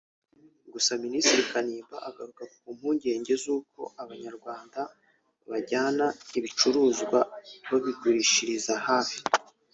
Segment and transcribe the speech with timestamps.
[0.73, 4.79] Gusa Minisitiri Kanimba agaruka ku mpungenge z’uko Abanyarwanda
[5.49, 6.05] bajyana
[6.37, 7.19] ibicuruzwa
[7.69, 9.19] babigurishiriza hafi